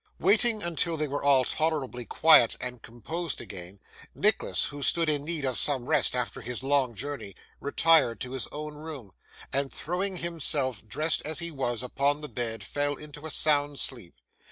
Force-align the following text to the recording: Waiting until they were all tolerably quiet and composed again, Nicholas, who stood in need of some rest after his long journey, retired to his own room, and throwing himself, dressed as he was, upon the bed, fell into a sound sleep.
Waiting 0.19 0.63
until 0.63 0.97
they 0.97 1.07
were 1.07 1.21
all 1.23 1.43
tolerably 1.45 2.05
quiet 2.05 2.57
and 2.59 2.81
composed 2.81 3.39
again, 3.39 3.79
Nicholas, 4.15 4.63
who 4.65 4.81
stood 4.81 5.07
in 5.07 5.23
need 5.23 5.45
of 5.45 5.59
some 5.59 5.85
rest 5.85 6.15
after 6.15 6.41
his 6.41 6.63
long 6.63 6.95
journey, 6.95 7.35
retired 7.59 8.19
to 8.21 8.31
his 8.31 8.47
own 8.47 8.73
room, 8.73 9.11
and 9.53 9.71
throwing 9.71 10.17
himself, 10.17 10.83
dressed 10.87 11.21
as 11.23 11.37
he 11.37 11.51
was, 11.51 11.83
upon 11.83 12.21
the 12.21 12.27
bed, 12.29 12.63
fell 12.63 12.95
into 12.95 13.27
a 13.27 13.29
sound 13.29 13.79
sleep. 13.79 14.15